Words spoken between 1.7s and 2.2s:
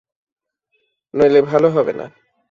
হবে না।